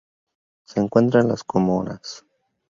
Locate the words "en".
1.21-1.27